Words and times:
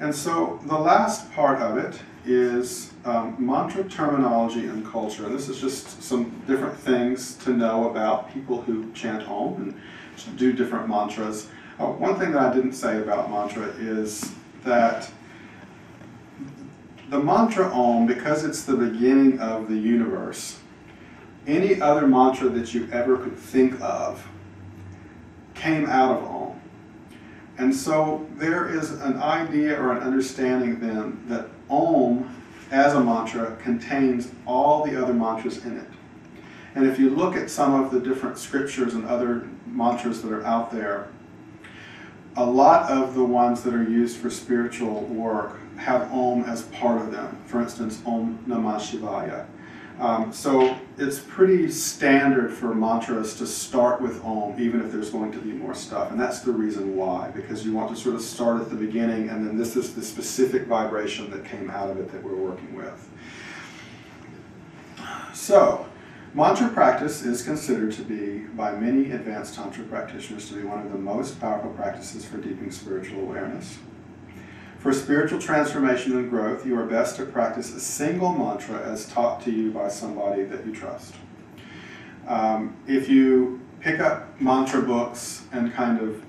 And 0.00 0.14
so 0.14 0.58
the 0.64 0.78
last 0.78 1.30
part 1.32 1.60
of 1.60 1.76
it 1.76 2.00
is 2.24 2.90
um, 3.04 3.36
mantra 3.38 3.84
terminology 3.84 4.66
and 4.66 4.84
culture. 4.84 5.26
And 5.26 5.34
this 5.34 5.50
is 5.50 5.60
just 5.60 6.02
some 6.02 6.42
different 6.46 6.76
things 6.76 7.34
to 7.44 7.50
know 7.50 7.90
about 7.90 8.32
people 8.32 8.62
who 8.62 8.90
chant 8.92 9.28
Om 9.28 9.74
and 10.26 10.38
do 10.38 10.54
different 10.54 10.88
mantras. 10.88 11.48
Uh, 11.78 11.86
one 11.86 12.18
thing 12.18 12.32
that 12.32 12.40
I 12.40 12.54
didn't 12.54 12.72
say 12.72 12.98
about 12.98 13.30
mantra 13.30 13.66
is 13.78 14.32
that 14.64 15.10
the 17.10 17.18
mantra 17.18 17.70
Om, 17.70 18.06
because 18.06 18.42
it's 18.44 18.62
the 18.64 18.76
beginning 18.76 19.38
of 19.38 19.68
the 19.68 19.76
universe, 19.76 20.58
any 21.46 21.78
other 21.80 22.06
mantra 22.06 22.48
that 22.48 22.72
you 22.72 22.88
ever 22.90 23.18
could 23.18 23.36
think 23.36 23.78
of 23.82 24.26
came 25.54 25.86
out 25.86 26.16
of 26.16 26.24
Om. 26.24 26.39
And 27.60 27.76
so 27.76 28.26
there 28.36 28.70
is 28.70 28.90
an 29.02 29.18
idea 29.18 29.78
or 29.78 29.92
an 29.92 29.98
understanding 29.98 30.80
then 30.80 31.22
that 31.28 31.46
Om 31.68 32.34
as 32.70 32.94
a 32.94 33.04
mantra 33.04 33.54
contains 33.56 34.32
all 34.46 34.82
the 34.82 35.00
other 35.00 35.12
mantras 35.12 35.62
in 35.66 35.76
it. 35.76 35.86
And 36.74 36.86
if 36.86 36.98
you 36.98 37.10
look 37.10 37.36
at 37.36 37.50
some 37.50 37.74
of 37.74 37.90
the 37.90 38.00
different 38.00 38.38
scriptures 38.38 38.94
and 38.94 39.04
other 39.04 39.46
mantras 39.66 40.22
that 40.22 40.32
are 40.32 40.42
out 40.46 40.72
there, 40.72 41.08
a 42.34 42.44
lot 42.44 42.90
of 42.90 43.14
the 43.14 43.24
ones 43.24 43.62
that 43.64 43.74
are 43.74 43.82
used 43.82 44.16
for 44.16 44.30
spiritual 44.30 45.02
work 45.02 45.58
have 45.76 46.10
Om 46.10 46.44
as 46.44 46.62
part 46.62 47.02
of 47.02 47.12
them. 47.12 47.36
For 47.44 47.60
instance, 47.60 48.00
Om 48.06 48.38
Namah 48.48 48.80
Shivaya. 48.80 49.44
Um, 50.00 50.32
so 50.32 50.78
it's 50.96 51.18
pretty 51.18 51.70
standard 51.70 52.54
for 52.54 52.74
mantras 52.74 53.36
to 53.36 53.46
start 53.46 54.00
with 54.00 54.24
Om, 54.24 54.58
even 54.58 54.80
if 54.80 54.90
there's 54.90 55.10
going 55.10 55.30
to 55.32 55.38
be 55.38 55.52
more 55.52 55.74
stuff. 55.74 56.10
And 56.10 56.18
that's 56.18 56.40
the 56.40 56.52
reason 56.52 56.96
why, 56.96 57.28
because 57.28 57.66
you 57.66 57.74
want 57.74 57.94
to 57.94 58.02
sort 58.02 58.14
of 58.14 58.22
start 58.22 58.62
at 58.62 58.70
the 58.70 58.76
beginning, 58.76 59.28
and 59.28 59.46
then 59.46 59.58
this 59.58 59.76
is 59.76 59.94
the 59.94 60.02
specific 60.02 60.66
vibration 60.66 61.30
that 61.32 61.44
came 61.44 61.68
out 61.68 61.90
of 61.90 61.98
it 61.98 62.10
that 62.12 62.24
we're 62.24 62.34
working 62.34 62.74
with. 62.74 63.10
So, 65.34 65.86
mantra 66.32 66.70
practice 66.70 67.22
is 67.22 67.42
considered 67.42 67.92
to 67.92 68.02
be, 68.02 68.38
by 68.56 68.72
many 68.72 69.10
advanced 69.10 69.54
Tantra 69.54 69.84
practitioners, 69.84 70.48
to 70.48 70.54
be 70.54 70.62
one 70.62 70.80
of 70.80 70.90
the 70.92 70.98
most 70.98 71.38
powerful 71.38 71.72
practices 71.72 72.24
for 72.24 72.38
deepening 72.38 72.70
spiritual 72.70 73.20
awareness. 73.20 73.78
For 74.80 74.94
spiritual 74.94 75.38
transformation 75.38 76.16
and 76.16 76.30
growth, 76.30 76.64
you 76.64 76.78
are 76.78 76.86
best 76.86 77.16
to 77.16 77.26
practice 77.26 77.74
a 77.74 77.80
single 77.80 78.32
mantra 78.32 78.80
as 78.80 79.06
taught 79.06 79.42
to 79.42 79.50
you 79.50 79.70
by 79.70 79.88
somebody 79.88 80.44
that 80.44 80.64
you 80.64 80.74
trust. 80.74 81.14
Um, 82.26 82.74
if 82.86 83.06
you 83.06 83.60
pick 83.80 84.00
up 84.00 84.40
mantra 84.40 84.80
books 84.80 85.44
and 85.52 85.70
kind 85.74 86.00
of 86.00 86.24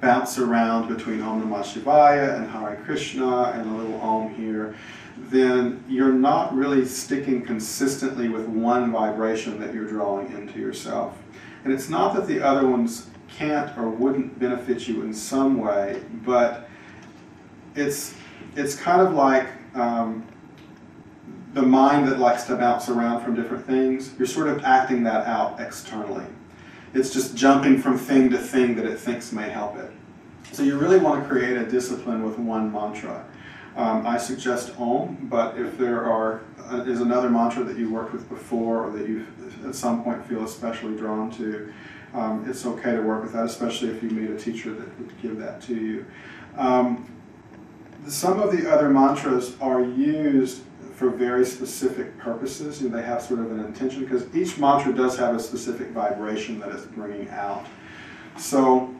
bounce 0.00 0.38
around 0.38 0.86
between 0.94 1.20
Om 1.20 1.42
Namah 1.42 1.64
Shivaya 1.64 2.36
and 2.36 2.48
Hare 2.48 2.80
Krishna 2.84 3.46
and 3.56 3.68
a 3.68 3.74
little 3.74 4.00
Om 4.00 4.32
here, 4.32 4.76
then 5.16 5.82
you're 5.88 6.12
not 6.12 6.54
really 6.54 6.84
sticking 6.84 7.44
consistently 7.44 8.28
with 8.28 8.46
one 8.46 8.92
vibration 8.92 9.58
that 9.58 9.74
you're 9.74 9.88
drawing 9.88 10.30
into 10.30 10.60
yourself. 10.60 11.20
And 11.64 11.72
it's 11.72 11.88
not 11.88 12.14
that 12.14 12.28
the 12.28 12.40
other 12.40 12.68
ones 12.68 13.08
can't 13.26 13.76
or 13.76 13.88
wouldn't 13.88 14.38
benefit 14.38 14.86
you 14.86 15.02
in 15.02 15.12
some 15.12 15.58
way, 15.58 16.00
but 16.24 16.68
it's 17.78 18.14
it's 18.56 18.74
kind 18.74 19.00
of 19.00 19.14
like 19.14 19.46
um, 19.74 20.26
the 21.54 21.62
mind 21.62 22.08
that 22.08 22.18
likes 22.18 22.44
to 22.44 22.56
bounce 22.56 22.88
around 22.88 23.22
from 23.24 23.34
different 23.34 23.66
things. 23.66 24.12
You're 24.18 24.26
sort 24.26 24.48
of 24.48 24.64
acting 24.64 25.02
that 25.04 25.26
out 25.26 25.60
externally. 25.60 26.26
It's 26.94 27.12
just 27.12 27.36
jumping 27.36 27.80
from 27.80 27.98
thing 27.98 28.30
to 28.30 28.38
thing 28.38 28.74
that 28.76 28.86
it 28.86 28.98
thinks 28.98 29.32
may 29.32 29.48
help 29.48 29.76
it. 29.76 29.90
So 30.52 30.62
you 30.62 30.78
really 30.78 30.98
want 30.98 31.22
to 31.22 31.28
create 31.28 31.56
a 31.56 31.66
discipline 31.66 32.24
with 32.24 32.38
one 32.38 32.72
mantra. 32.72 33.24
Um, 33.76 34.06
I 34.06 34.16
suggest 34.18 34.72
Om, 34.78 35.28
but 35.30 35.58
if 35.58 35.78
there 35.78 36.04
are 36.04 36.42
uh, 36.70 36.82
is 36.82 37.00
another 37.00 37.30
mantra 37.30 37.62
that 37.64 37.76
you 37.76 37.92
worked 37.92 38.12
with 38.12 38.28
before 38.28 38.86
or 38.86 38.90
that 38.90 39.08
you 39.08 39.26
at 39.64 39.74
some 39.74 40.02
point 40.02 40.26
feel 40.26 40.44
especially 40.44 40.96
drawn 40.96 41.30
to, 41.32 41.72
um, 42.14 42.48
it's 42.48 42.66
okay 42.66 42.92
to 42.92 43.02
work 43.02 43.22
with 43.22 43.32
that, 43.34 43.44
especially 43.44 43.90
if 43.90 44.02
you 44.02 44.10
meet 44.10 44.30
a 44.30 44.38
teacher 44.38 44.72
that 44.72 44.98
would 44.98 45.22
give 45.22 45.38
that 45.38 45.62
to 45.62 45.74
you. 45.74 46.06
Um, 46.56 47.08
some 48.08 48.40
of 48.40 48.56
the 48.56 48.70
other 48.70 48.88
mantras 48.88 49.56
are 49.60 49.82
used 49.82 50.62
for 50.94 51.10
very 51.10 51.44
specific 51.44 52.18
purposes 52.18 52.80
and 52.80 52.92
they 52.92 53.02
have 53.02 53.22
sort 53.22 53.40
of 53.40 53.52
an 53.52 53.60
intention 53.60 54.00
because 54.00 54.34
each 54.34 54.58
mantra 54.58 54.92
does 54.92 55.16
have 55.16 55.34
a 55.34 55.38
specific 55.38 55.88
vibration 55.90 56.58
that 56.58 56.70
it's 56.70 56.86
bringing 56.86 57.28
out. 57.28 57.66
So 58.36 58.94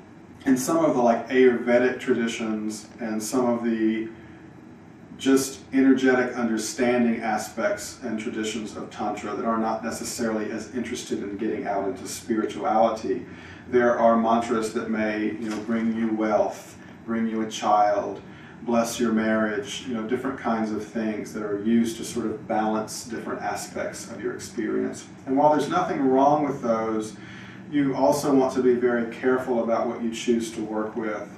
in 0.47 0.57
some 0.57 0.85
of 0.85 0.95
the 0.95 1.03
like 1.03 1.29
Ayurvedic 1.29 1.99
traditions 1.99 2.89
and 3.01 3.21
some 3.21 3.47
of 3.47 3.65
the 3.65 4.09
just 5.17 5.61
energetic 5.73 6.37
understanding 6.37 7.21
aspects 7.21 7.99
and 8.05 8.21
traditions 8.21 8.77
of 8.77 8.89
Tantra 8.91 9.35
that 9.35 9.45
are 9.45 9.59
not 9.59 9.83
necessarily 9.83 10.53
as 10.53 10.73
interested 10.77 11.25
in 11.25 11.37
getting 11.37 11.67
out 11.67 11.89
into 11.89 12.07
spirituality, 12.07 13.27
there 13.69 13.99
are 13.99 14.17
mantras 14.17 14.73
that 14.75 14.89
may 14.91 15.25
you 15.25 15.51
know, 15.51 15.59
bring 15.63 15.97
you 15.97 16.15
wealth, 16.15 16.79
bring 17.05 17.27
you 17.27 17.43
a 17.43 17.51
child, 17.51 18.23
bless 18.63 18.99
your 18.99 19.13
marriage, 19.13 19.85
you 19.87 19.95
know, 19.95 20.07
different 20.07 20.39
kinds 20.39 20.71
of 20.73 20.85
things 20.85 21.33
that 21.33 21.43
are 21.43 21.63
used 21.63 21.97
to 21.99 22.05
sort 22.05 22.27
of 22.27 22.47
balance 22.47 23.05
different 23.05 23.41
aspects 23.41 24.11
of 24.11 24.21
your 24.21 24.35
experience. 24.35 25.07
And 25.27 25.37
while 25.37 25.51
there's 25.51 25.69
nothing 25.69 26.01
wrong 26.01 26.45
with 26.45 26.63
those, 26.63 27.17
you 27.71 27.95
also 27.95 28.35
want 28.35 28.55
to 28.55 28.63
be 28.63 28.75
very 28.75 29.15
careful 29.15 29.63
about 29.63 29.87
what 29.87 30.03
you 30.03 30.13
choose 30.13 30.51
to 30.53 30.63
work 30.63 30.97
with, 30.97 31.29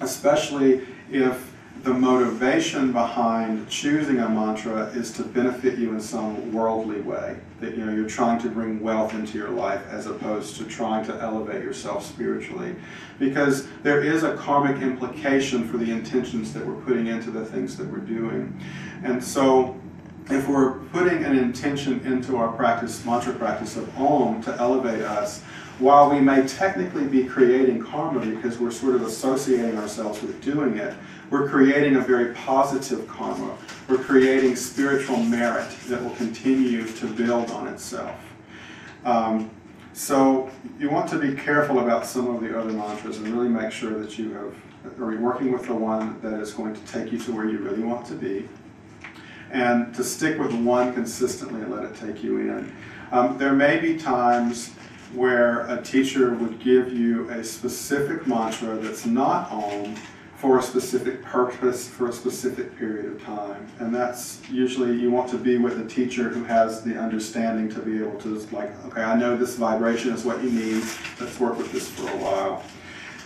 especially 0.00 0.86
if 1.10 1.52
the 1.82 1.94
motivation 1.94 2.92
behind 2.92 3.68
choosing 3.68 4.18
a 4.18 4.28
mantra 4.28 4.86
is 4.86 5.12
to 5.12 5.22
benefit 5.22 5.78
you 5.78 5.92
in 5.92 6.00
some 6.00 6.52
worldly 6.52 7.00
way. 7.00 7.36
That 7.60 7.76
you 7.76 7.84
know 7.84 7.92
you're 7.92 8.08
trying 8.08 8.40
to 8.40 8.48
bring 8.48 8.80
wealth 8.80 9.14
into 9.14 9.38
your 9.38 9.50
life 9.50 9.82
as 9.88 10.06
opposed 10.06 10.56
to 10.56 10.64
trying 10.64 11.06
to 11.06 11.14
elevate 11.22 11.62
yourself 11.62 12.04
spiritually. 12.04 12.74
Because 13.18 13.68
there 13.82 14.02
is 14.02 14.24
a 14.24 14.36
karmic 14.36 14.82
implication 14.82 15.66
for 15.68 15.76
the 15.76 15.90
intentions 15.90 16.52
that 16.52 16.66
we're 16.66 16.80
putting 16.82 17.06
into 17.06 17.30
the 17.30 17.44
things 17.44 17.76
that 17.76 17.86
we're 17.86 17.98
doing. 17.98 18.58
And 19.04 19.22
so 19.22 19.80
if 20.28 20.48
we're 20.48 20.80
putting 20.90 21.24
an 21.24 21.38
intention 21.38 22.00
into 22.04 22.36
our 22.36 22.52
practice, 22.52 23.04
mantra 23.04 23.32
practice 23.34 23.76
of 23.76 23.96
Om 23.96 24.42
to 24.42 24.54
elevate 24.58 25.02
us, 25.02 25.42
while 25.78 26.10
we 26.10 26.20
may 26.20 26.46
technically 26.46 27.06
be 27.06 27.24
creating 27.24 27.82
karma 27.82 28.24
because 28.24 28.58
we're 28.58 28.70
sort 28.70 28.94
of 28.94 29.02
associating 29.02 29.76
ourselves 29.78 30.22
with 30.22 30.42
doing 30.42 30.78
it, 30.78 30.94
we're 31.30 31.48
creating 31.48 31.96
a 31.96 32.00
very 32.00 32.32
positive 32.34 33.06
karma. 33.08 33.56
We're 33.88 33.98
creating 33.98 34.56
spiritual 34.56 35.18
merit 35.18 35.68
that 35.88 36.02
will 36.02 36.14
continue 36.16 36.86
to 36.86 37.06
build 37.06 37.50
on 37.50 37.68
itself. 37.68 38.18
Um, 39.04 39.50
so 39.92 40.50
you 40.78 40.90
want 40.90 41.08
to 41.10 41.18
be 41.18 41.34
careful 41.34 41.80
about 41.80 42.06
some 42.06 42.28
of 42.28 42.42
the 42.42 42.58
other 42.58 42.72
mantras 42.72 43.18
and 43.18 43.28
really 43.28 43.48
make 43.48 43.72
sure 43.72 43.98
that 43.98 44.18
you 44.18 44.32
have, 44.34 45.00
are 45.00 45.16
working 45.16 45.52
with 45.52 45.66
the 45.66 45.74
one 45.74 46.20
that 46.20 46.40
is 46.40 46.52
going 46.52 46.74
to 46.74 46.80
take 46.82 47.12
you 47.12 47.18
to 47.18 47.32
where 47.32 47.48
you 47.48 47.58
really 47.58 47.82
want 47.82 48.06
to 48.06 48.14
be. 48.14 48.48
And 49.50 49.94
to 49.94 50.04
stick 50.04 50.38
with 50.38 50.52
one 50.52 50.92
consistently 50.92 51.62
and 51.62 51.72
let 51.72 51.84
it 51.84 51.96
take 51.96 52.22
you 52.22 52.38
in. 52.40 52.76
Um, 53.10 53.38
there 53.38 53.52
may 53.52 53.78
be 53.78 53.96
times 53.96 54.72
where 55.14 55.60
a 55.68 55.80
teacher 55.80 56.34
would 56.34 56.58
give 56.58 56.92
you 56.92 57.28
a 57.30 57.42
specific 57.42 58.26
mantra 58.26 58.76
that's 58.76 59.06
not 59.06 59.50
Om 59.50 59.94
for 60.36 60.58
a 60.58 60.62
specific 60.62 61.22
purpose 61.22 61.88
for 61.88 62.08
a 62.08 62.12
specific 62.12 62.76
period 62.76 63.06
of 63.06 63.22
time. 63.22 63.66
And 63.78 63.94
that's 63.94 64.42
usually 64.50 64.94
you 64.94 65.10
want 65.10 65.30
to 65.30 65.38
be 65.38 65.56
with 65.56 65.80
a 65.80 65.86
teacher 65.86 66.28
who 66.28 66.44
has 66.44 66.82
the 66.82 66.98
understanding 66.98 67.70
to 67.70 67.80
be 67.80 67.98
able 67.98 68.18
to 68.20 68.38
like, 68.52 68.70
okay, 68.86 69.02
I 69.02 69.16
know 69.16 69.36
this 69.36 69.56
vibration 69.56 70.12
is 70.12 70.24
what 70.24 70.42
you 70.42 70.50
need. 70.50 70.84
Let's 71.18 71.40
work 71.40 71.56
with 71.56 71.72
this 71.72 71.88
for 71.88 72.08
a 72.10 72.16
while. 72.16 72.62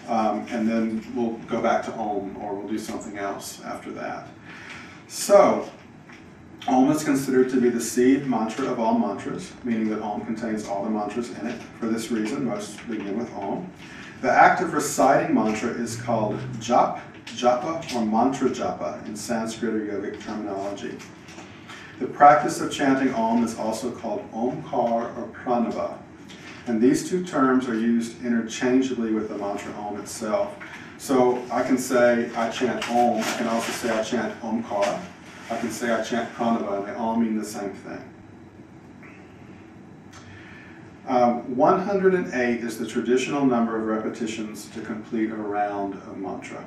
Um, 0.08 0.46
and 0.50 0.68
then 0.68 1.04
we'll 1.14 1.36
go 1.48 1.60
back 1.60 1.84
to 1.86 1.92
Om 1.92 2.36
or 2.36 2.54
we'll 2.54 2.68
do 2.68 2.78
something 2.78 3.18
else 3.18 3.60
after 3.64 3.90
that. 3.92 4.28
So 5.08 5.68
Om 6.68 6.90
is 6.92 7.02
considered 7.02 7.50
to 7.50 7.60
be 7.60 7.70
the 7.70 7.80
seed 7.80 8.26
mantra 8.26 8.66
of 8.66 8.78
all 8.78 8.96
mantras, 8.96 9.52
meaning 9.64 9.88
that 9.90 10.00
Om 10.00 10.24
contains 10.24 10.66
all 10.66 10.84
the 10.84 10.90
mantras 10.90 11.30
in 11.30 11.46
it. 11.48 11.60
For 11.80 11.86
this 11.86 12.10
reason, 12.12 12.44
most 12.44 12.76
begin 12.88 13.18
with 13.18 13.32
Om. 13.34 13.68
The 14.20 14.30
act 14.30 14.60
of 14.60 14.74
reciting 14.74 15.34
mantra 15.34 15.70
is 15.70 15.96
called 15.96 16.38
jap, 16.58 17.00
japa, 17.24 17.94
or 17.94 18.04
mantra 18.04 18.50
japa 18.50 19.02
in 19.06 19.16
Sanskrit 19.16 19.72
or 19.72 19.80
yogic 19.80 20.22
terminology. 20.22 20.98
The 22.00 22.06
practice 22.06 22.60
of 22.60 22.70
chanting 22.70 23.14
Om 23.14 23.42
is 23.44 23.58
also 23.58 23.90
called 23.90 24.30
Omkar 24.32 25.16
or 25.16 25.28
Pranava. 25.32 25.96
And 26.66 26.82
these 26.82 27.08
two 27.08 27.24
terms 27.24 27.66
are 27.66 27.74
used 27.74 28.22
interchangeably 28.22 29.14
with 29.14 29.30
the 29.30 29.38
mantra 29.38 29.72
Om 29.72 29.98
itself. 29.98 30.54
So 30.98 31.42
I 31.50 31.62
can 31.62 31.78
say 31.78 32.30
I 32.36 32.50
chant 32.50 32.90
Om, 32.90 33.20
I 33.20 33.36
can 33.38 33.46
also 33.46 33.72
say 33.72 33.88
I 33.88 34.02
chant 34.02 34.38
Omkar, 34.42 35.00
I 35.50 35.56
can 35.56 35.70
say 35.70 35.94
I 35.94 36.02
chant 36.02 36.30
Pranava, 36.34 36.78
and 36.80 36.86
they 36.86 36.92
all 36.92 37.16
mean 37.16 37.38
the 37.38 37.44
same 37.44 37.70
thing. 37.70 38.04
Um, 41.10 41.56
108 41.56 42.60
is 42.60 42.78
the 42.78 42.86
traditional 42.86 43.44
number 43.44 43.76
of 43.76 43.82
repetitions 43.82 44.68
to 44.68 44.80
complete 44.80 45.32
a 45.32 45.34
round 45.34 45.94
of 45.94 46.16
mantra. 46.16 46.64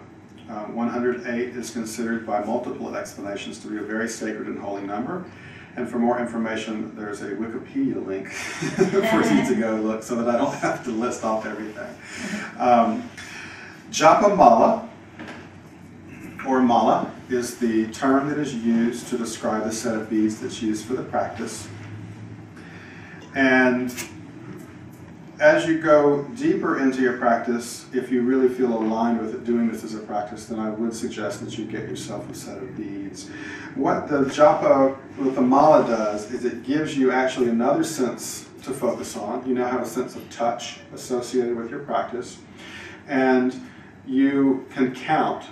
Um, 0.49 0.75
108 0.75 1.55
is 1.55 1.69
considered 1.69 2.27
by 2.27 2.43
multiple 2.43 2.93
explanations 2.93 3.59
to 3.59 3.69
be 3.69 3.77
a 3.77 3.81
very 3.81 4.09
sacred 4.09 4.47
and 4.47 4.59
holy 4.59 4.83
number. 4.83 5.23
And 5.77 5.89
for 5.89 5.97
more 5.97 6.19
information, 6.19 6.93
there's 6.93 7.21
a 7.21 7.29
Wikipedia 7.29 8.05
link 8.05 8.27
for 8.31 9.33
you 9.33 9.47
to 9.47 9.55
go 9.57 9.77
look 9.77 10.03
so 10.03 10.15
that 10.15 10.27
I 10.35 10.37
don't 10.37 10.53
have 10.55 10.83
to 10.83 10.91
list 10.91 11.23
off 11.23 11.45
everything. 11.45 11.95
Um, 12.59 13.09
Japa 13.91 14.35
Mala, 14.35 14.89
or 16.45 16.61
mala, 16.61 17.09
is 17.29 17.59
the 17.59 17.87
term 17.93 18.27
that 18.27 18.37
is 18.37 18.53
used 18.53 19.07
to 19.07 19.17
describe 19.17 19.63
the 19.63 19.71
set 19.71 19.95
of 19.95 20.09
beads 20.09 20.41
that's 20.41 20.61
used 20.61 20.83
for 20.83 20.95
the 20.95 21.03
practice. 21.03 21.69
And 23.35 23.89
as 25.43 25.67
you 25.67 25.77
go 25.77 26.23
deeper 26.37 26.79
into 26.79 27.01
your 27.01 27.17
practice, 27.17 27.85
if 27.91 28.09
you 28.09 28.21
really 28.21 28.47
feel 28.47 28.77
aligned 28.77 29.19
with 29.19 29.35
it, 29.35 29.43
doing 29.43 29.69
this 29.69 29.83
as 29.83 29.93
a 29.93 29.99
practice, 29.99 30.45
then 30.45 30.57
I 30.57 30.69
would 30.69 30.95
suggest 30.95 31.43
that 31.43 31.57
you 31.57 31.65
get 31.65 31.81
yourself 31.81 32.29
a 32.31 32.33
set 32.33 32.59
of 32.59 32.77
beads. 32.77 33.27
What 33.75 34.07
the 34.07 34.19
japa, 34.19 34.95
what 35.17 35.35
the 35.35 35.41
mala 35.41 35.85
does, 35.85 36.31
is 36.31 36.45
it 36.45 36.63
gives 36.63 36.97
you 36.97 37.11
actually 37.11 37.49
another 37.49 37.83
sense 37.83 38.47
to 38.63 38.71
focus 38.71 39.17
on. 39.17 39.45
You 39.45 39.53
now 39.53 39.67
have 39.67 39.81
a 39.81 39.85
sense 39.85 40.15
of 40.15 40.27
touch 40.29 40.79
associated 40.93 41.57
with 41.57 41.69
your 41.69 41.81
practice, 41.81 42.37
and 43.09 43.53
you 44.07 44.65
can 44.71 44.95
count. 44.95 45.43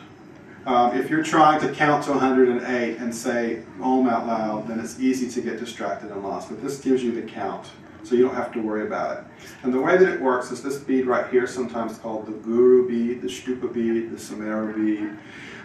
Um, 0.66 0.98
if 0.98 1.10
you're 1.10 1.24
trying 1.24 1.60
to 1.60 1.74
count 1.74 2.06
to 2.06 2.12
108 2.12 2.98
and 2.98 3.14
say 3.14 3.64
Om 3.82 4.08
out 4.08 4.26
loud, 4.26 4.70
then 4.70 4.80
it's 4.80 5.02
easy 5.02 5.30
to 5.32 5.42
get 5.42 5.60
distracted 5.60 6.12
and 6.12 6.24
lost. 6.24 6.48
But 6.48 6.64
this 6.64 6.80
gives 6.80 7.04
you 7.04 7.12
the 7.12 7.24
count 7.24 7.68
so 8.04 8.16
you 8.16 8.24
don't 8.26 8.36
have 8.36 8.52
to 8.54 8.62
worry 8.62 8.86
about 8.86 9.18
it. 9.18 9.24
And 9.64 9.74
the 9.74 9.80
way 9.80 9.98
that 9.98 10.08
it 10.08 10.22
works 10.22 10.52
is 10.52 10.62
this 10.62 10.78
bead 10.78 11.06
right 11.06 11.30
here, 11.30 11.48
sometimes 11.48 11.98
called 11.98 12.26
the 12.26 12.32
guru 12.32 12.88
bead, 12.88 13.22
the 13.22 13.28
stupa 13.28 13.72
bead, 13.72 14.12
the 14.12 14.20
Samara 14.20 14.74
bead. 14.74 15.12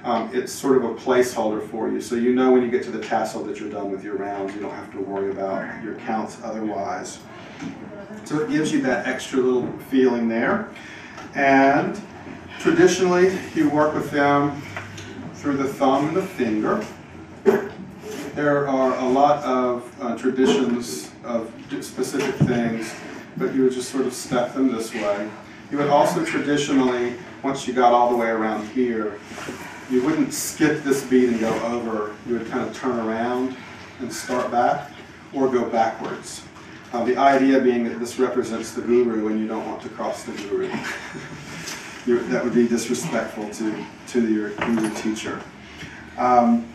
Um, 0.05 0.31
it's 0.33 0.53
sort 0.53 0.77
of 0.77 0.85
a 0.85 0.95
placeholder 0.95 1.67
for 1.69 1.89
you, 1.89 2.01
so 2.01 2.15
you 2.15 2.33
know 2.33 2.53
when 2.53 2.63
you 2.63 2.71
get 2.71 2.85
to 2.85 2.91
the 2.91 3.01
tassel 3.01 3.43
that 3.45 3.59
you're 3.59 3.71
done 3.71 3.91
with 3.91 4.05
your 4.05 4.17
rounds. 4.17 4.55
You 4.55 4.61
don't 4.61 4.75
have 4.75 4.93
to 4.93 5.01
worry 5.01 5.31
about 5.31 5.83
your 5.83 5.97
counts 5.97 6.39
otherwise. 6.45 7.19
So 8.25 8.41
it 8.41 8.51
gives 8.51 8.73
you 8.73 8.81
that 8.83 9.07
extra 9.07 9.41
little 9.41 9.67
feeling 9.91 10.29
there. 10.29 10.69
And 11.35 12.01
traditionally, 12.61 13.37
you 13.55 13.69
work 13.69 13.95
with 13.95 14.11
them 14.11 14.63
through 15.35 15.57
the 15.57 15.69
thumb 15.69 16.09
and 16.09 16.17
the 16.17 16.23
finger. 16.23 16.85
There 18.35 18.69
are 18.69 18.97
a 18.99 19.09
lot 19.09 19.43
of 19.45 19.93
uh, 20.01 20.17
traditions 20.17 21.11
of 21.27 21.53
specific 21.81 22.35
things, 22.47 22.95
but 23.37 23.55
you 23.55 23.65
would 23.65 23.73
just 23.73 23.91
sort 23.91 24.07
of 24.07 24.13
step 24.13 24.55
them 24.55 24.73
this 24.73 24.95
way. 24.95 25.29
You 25.71 25.79
would 25.79 25.89
also 25.89 26.25
traditionally, 26.25 27.15
once 27.43 27.67
you 27.67 27.75
got 27.75 27.93
all 27.93 28.11
the 28.11 28.17
way 28.17 28.29
around 28.29 28.69
here, 28.69 29.19
you 29.91 30.03
wouldn't 30.03 30.33
skip 30.33 30.83
this 30.83 31.05
beat 31.05 31.29
and 31.29 31.41
go 31.41 31.53
over. 31.65 32.15
You 32.27 32.39
would 32.39 32.49
kind 32.49 32.69
of 32.69 32.75
turn 32.77 32.99
around 32.99 33.57
and 33.99 34.13
start 34.13 34.51
back, 34.51 34.91
or 35.33 35.49
go 35.49 35.69
backwards. 35.69 36.43
Uh, 36.93 37.05
the 37.05 37.17
idea 37.17 37.61
being 37.61 37.85
that 37.85 37.99
this 37.99 38.19
represents 38.19 38.73
the 38.73 38.81
guru 38.81 39.27
and 39.29 39.41
you 39.41 39.49
don't 39.49 39.67
want 39.67 39.83
to 39.83 39.89
cross 39.89 40.23
the 40.23 40.33
guru. 40.33 40.69
that 42.29 42.45
would 42.45 42.55
be 42.55 42.69
disrespectful 42.69 43.51
to, 43.51 43.85
to 44.07 44.33
your 44.33 44.51
guru 44.51 44.95
teacher. 44.95 45.43
Um, 46.17 46.67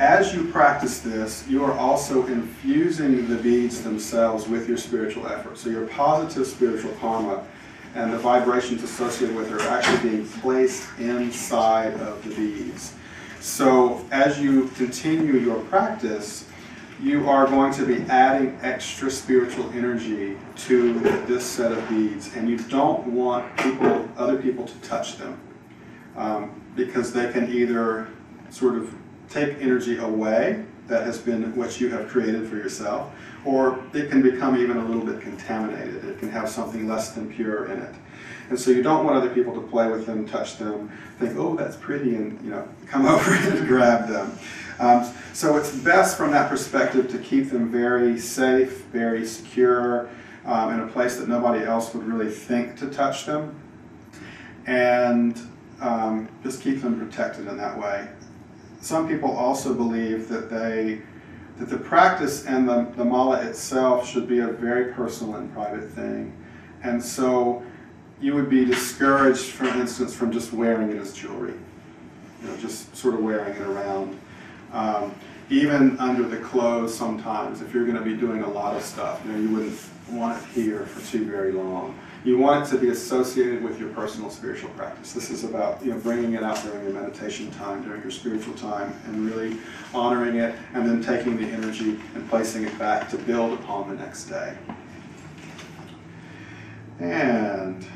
as 0.00 0.34
you 0.34 0.44
practice 0.44 1.00
this, 1.00 1.46
you 1.46 1.62
are 1.62 1.74
also 1.74 2.26
infusing 2.26 3.28
the 3.28 3.36
beads 3.36 3.82
themselves 3.82 4.48
with 4.48 4.66
your 4.66 4.78
spiritual 4.78 5.26
effort. 5.26 5.58
So 5.58 5.68
your 5.68 5.86
positive 5.88 6.46
spiritual 6.46 6.92
karma 6.92 7.46
and 7.94 8.10
the 8.10 8.18
vibrations 8.18 8.82
associated 8.82 9.36
with 9.36 9.52
it 9.52 9.60
are 9.60 9.68
actually 9.68 10.10
being 10.10 10.26
placed 10.26 10.88
inside 10.98 11.92
of 12.00 12.24
the 12.24 12.34
beads. 12.34 12.94
So 13.40 14.02
as 14.10 14.40
you 14.40 14.68
continue 14.68 15.36
your 15.36 15.60
practice, 15.64 16.46
you 17.02 17.28
are 17.28 17.46
going 17.46 17.72
to 17.74 17.84
be 17.84 18.00
adding 18.04 18.58
extra 18.62 19.10
spiritual 19.10 19.70
energy 19.72 20.38
to 20.56 20.98
this 21.26 21.44
set 21.44 21.72
of 21.72 21.88
beads, 21.90 22.34
and 22.36 22.48
you 22.48 22.56
don't 22.56 23.06
want 23.06 23.54
people, 23.58 24.08
other 24.16 24.40
people, 24.40 24.66
to 24.66 24.74
touch 24.80 25.18
them 25.18 25.38
um, 26.16 26.62
because 26.74 27.12
they 27.12 27.30
can 27.32 27.52
either 27.52 28.08
sort 28.50 28.76
of 28.76 28.94
take 29.30 29.62
energy 29.62 29.96
away 29.98 30.64
that 30.88 31.04
has 31.04 31.18
been 31.18 31.54
what 31.56 31.80
you 31.80 31.88
have 31.88 32.08
created 32.08 32.48
for 32.48 32.56
yourself, 32.56 33.12
or 33.44 33.82
it 33.94 34.10
can 34.10 34.20
become 34.20 34.56
even 34.58 34.76
a 34.76 34.84
little 34.84 35.04
bit 35.04 35.20
contaminated. 35.20 36.04
It 36.04 36.18
can 36.18 36.28
have 36.30 36.48
something 36.50 36.86
less 36.86 37.12
than 37.12 37.32
pure 37.32 37.66
in 37.66 37.80
it. 37.80 37.94
And 38.50 38.58
so 38.58 38.72
you 38.72 38.82
don't 38.82 39.04
want 39.04 39.16
other 39.16 39.30
people 39.30 39.54
to 39.54 39.60
play 39.60 39.88
with 39.88 40.04
them, 40.04 40.26
touch 40.26 40.58
them, 40.58 40.90
think, 41.20 41.36
oh, 41.36 41.54
that's 41.54 41.76
pretty, 41.76 42.16
and 42.16 42.42
you 42.44 42.50
know, 42.50 42.68
come 42.86 43.06
over 43.06 43.32
and 43.32 43.66
grab 43.66 44.08
them. 44.08 44.36
Um, 44.80 45.14
so 45.32 45.56
it's 45.56 45.74
best 45.74 46.16
from 46.16 46.32
that 46.32 46.48
perspective 46.48 47.08
to 47.12 47.18
keep 47.18 47.50
them 47.50 47.70
very 47.70 48.18
safe, 48.18 48.84
very 48.86 49.24
secure, 49.24 50.10
um, 50.44 50.74
in 50.74 50.80
a 50.80 50.86
place 50.88 51.16
that 51.18 51.28
nobody 51.28 51.64
else 51.64 51.94
would 51.94 52.04
really 52.04 52.30
think 52.30 52.76
to 52.78 52.88
touch 52.88 53.26
them, 53.26 53.54
and 54.66 55.40
um, 55.80 56.28
just 56.42 56.62
keep 56.62 56.80
them 56.82 56.98
protected 56.98 57.46
in 57.46 57.56
that 57.58 57.78
way 57.78 58.08
some 58.80 59.08
people 59.08 59.30
also 59.30 59.74
believe 59.74 60.28
that 60.28 60.50
they 60.50 61.02
that 61.58 61.68
the 61.68 61.76
practice 61.76 62.46
and 62.46 62.66
the, 62.66 62.90
the 62.96 63.04
mala 63.04 63.42
itself 63.42 64.08
should 64.08 64.26
be 64.26 64.38
a 64.38 64.46
very 64.46 64.94
personal 64.94 65.34
and 65.34 65.52
private 65.52 65.90
thing. 65.90 66.34
And 66.82 67.02
so 67.02 67.62
you 68.18 68.34
would 68.34 68.48
be 68.48 68.64
discouraged, 68.64 69.44
for 69.44 69.66
instance, 69.66 70.14
from 70.14 70.32
just 70.32 70.54
wearing 70.54 70.90
it 70.90 70.96
as 70.96 71.12
jewelry. 71.12 71.52
You 72.40 72.48
know, 72.48 72.56
just 72.56 72.96
sort 72.96 73.12
of 73.12 73.20
wearing 73.22 73.54
it 73.54 73.62
around. 73.62 74.18
Um, 74.72 75.14
even 75.50 75.98
under 75.98 76.22
the 76.22 76.38
clothes 76.38 76.96
sometimes, 76.96 77.60
if 77.60 77.74
you're 77.74 77.84
going 77.84 77.98
to 77.98 78.04
be 78.04 78.16
doing 78.16 78.42
a 78.42 78.48
lot 78.48 78.74
of 78.74 78.82
stuff, 78.82 79.20
you 79.26 79.32
know, 79.32 79.38
you 79.38 79.50
wouldn't 79.50 79.78
want 80.10 80.42
it 80.42 80.48
here 80.50 80.86
for 80.86 81.06
too 81.10 81.26
very 81.26 81.52
long. 81.52 81.98
You 82.22 82.36
want 82.36 82.66
it 82.66 82.70
to 82.70 82.78
be 82.78 82.90
associated 82.90 83.62
with 83.62 83.80
your 83.80 83.88
personal 83.90 84.28
spiritual 84.28 84.68
practice. 84.70 85.14
This 85.14 85.30
is 85.30 85.44
about 85.44 85.82
you 85.82 85.92
know 85.92 85.98
bringing 86.00 86.34
it 86.34 86.42
out 86.42 86.62
during 86.62 86.84
your 86.84 86.92
meditation 86.92 87.50
time, 87.52 87.82
during 87.82 88.02
your 88.02 88.10
spiritual 88.10 88.52
time, 88.54 88.94
and 89.06 89.24
really 89.24 89.56
honoring 89.94 90.36
it, 90.36 90.54
and 90.74 90.86
then 90.86 91.02
taking 91.02 91.38
the 91.38 91.46
energy 91.46 91.98
and 92.14 92.28
placing 92.28 92.64
it 92.64 92.78
back 92.78 93.08
to 93.10 93.16
build 93.16 93.58
upon 93.58 93.88
the 93.88 93.94
next 93.94 94.24
day. 94.24 94.54
And 96.98 97.86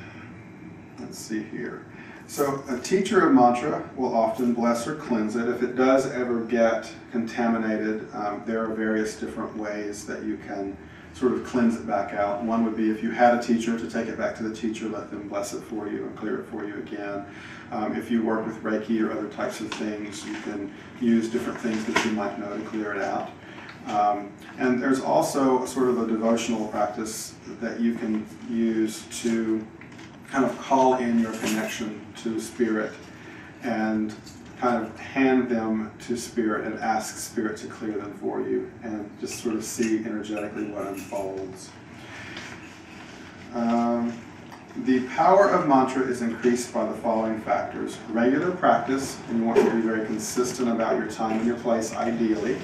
let's 0.99 1.19
see 1.19 1.43
here. 1.43 1.85
So 2.27 2.65
a 2.71 2.79
teacher 2.79 3.29
of 3.29 3.35
mantra 3.35 3.87
will 3.95 4.15
often 4.15 4.55
bless 4.55 4.87
or 4.87 4.97
cleanse 4.97 5.37
it. 5.37 5.47
If 5.47 5.63
it 5.63 5.77
does 5.77 6.11
ever 6.11 6.41
get 6.41 6.91
contaminated, 7.13 8.09
um, 8.15 8.43
there 8.47 8.65
are 8.65 8.75
various 8.75 9.21
different 9.21 9.55
ways 9.59 10.07
that 10.07 10.23
you 10.23 10.39
can 10.39 10.75
sort 11.15 11.33
of 11.33 11.45
cleanse 11.45 11.77
it 11.77 11.87
back 11.87 12.13
out. 12.13 12.43
One 12.43 12.65
would 12.65 12.77
be 12.77 12.91
if 12.91 13.03
you 13.03 13.13
had 13.13 13.35
a 13.35 13.43
teacher 13.43 13.79
to 13.79 13.89
take 13.89 14.09
it 14.09 14.19
back 14.19 14.35
to 14.37 14.43
the 14.43 14.55
teacher, 14.55 14.89
let 14.89 15.11
them 15.11 15.29
bless 15.29 15.55
it 15.55 15.63
for 15.63 15.89
you 15.89 16.05
and 16.05 16.17
clear 16.17 16.41
it 16.41 16.47
for 16.47 16.67
you 16.67 16.75
again. 16.75 17.25
Um, 17.71 17.97
if 17.97 18.11
you 18.11 18.23
work 18.23 18.45
with 18.45 18.63
Reiki 18.63 19.01
or 19.01 19.13
other 19.13 19.29
types 19.29 19.61
of 19.61 19.73
things, 19.73 20.27
you 20.27 20.35
can 20.41 20.73
use 21.01 21.29
different 21.29 21.61
things 21.61 21.85
that 21.87 22.05
you 22.05 22.11
might 22.13 22.39
know 22.39 22.57
to 22.57 22.63
clear 22.65 22.95
it 22.95 23.01
out. 23.01 23.31
Um, 23.87 24.33
and 24.59 24.83
there's 24.83 25.01
also 25.01 25.65
sort 25.67 25.89
of 25.89 26.03
a 26.03 26.07
devotional 26.07 26.67
practice 26.69 27.35
that 27.61 27.81
you 27.81 27.95
can 27.95 28.27
use 28.51 29.05
to 29.23 29.65
kind 30.29 30.45
of 30.45 30.59
call 30.59 30.95
in 30.97 31.21
your 31.21 31.33
connection 31.33 32.05
to 32.17 32.41
spirit 32.41 32.93
and 33.63 34.15
kind 34.59 34.85
of 34.85 34.97
hand 34.99 35.49
them 35.49 35.91
to 36.07 36.17
spirit 36.17 36.67
and 36.67 36.79
ask 36.81 37.17
spirit 37.17 37.57
to 37.59 37.67
clear 37.67 37.93
them 37.93 38.15
for 38.15 38.41
you 38.41 38.71
and 38.83 39.11
just 39.21 39.43
sort 39.43 39.55
of 39.55 39.65
see 39.65 39.99
energetically 40.05 40.65
what 40.67 40.87
unfolds. 40.87 41.71
Um, 43.55 44.19
the 44.79 45.07
power 45.09 45.51
of 45.51 45.69
mantra 45.69 46.03
is 46.03 46.21
increased 46.21 46.75
by 46.75 46.85
the 46.85 46.95
following 46.95 47.41
factors. 47.43 47.97
Regular 48.09 48.51
practice, 48.51 49.19
and 49.29 49.39
you 49.39 49.45
want 49.45 49.59
to 49.59 49.71
be 49.71 49.81
very 49.81 50.05
consistent 50.05 50.69
about 50.69 50.97
your 50.97 51.07
time 51.07 51.39
and 51.39 51.47
your 51.47 51.59
place, 51.59 51.95
ideally. 51.95 52.59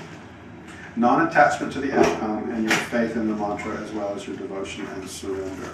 Non 0.96 1.28
attachment 1.28 1.72
to 1.74 1.80
the 1.80 1.96
outcome, 1.96 2.50
and 2.50 2.64
your 2.64 2.76
faith 2.76 3.14
in 3.14 3.28
the 3.28 3.36
mantra, 3.36 3.76
as 3.76 3.92
well 3.92 4.12
as 4.12 4.26
your 4.26 4.36
devotion 4.36 4.86
and 4.86 5.08
surrender. 5.08 5.70